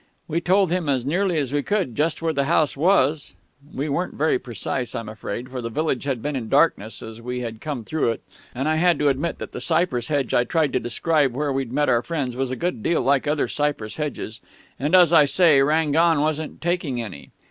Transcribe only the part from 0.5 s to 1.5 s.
him as nearly